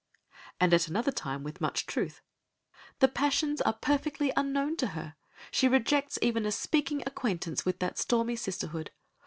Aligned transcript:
And 0.59 0.73
at 0.73 0.87
another 0.87 1.11
time, 1.11 1.43
with 1.43 1.61
much 1.61 1.85
truth: 1.85 2.23
"The 3.01 3.07
passions 3.07 3.61
are 3.61 3.73
perfectly 3.73 4.33
unknown 4.35 4.75
to 4.77 4.87
her; 4.97 5.13
she 5.51 5.67
rejects 5.67 6.17
even 6.23 6.43
a 6.47 6.51
speaking 6.51 7.03
acquaintance 7.05 7.65
with 7.65 7.77
that 7.77 7.99
stormy 7.99 8.35
sisterhood. 8.35 8.89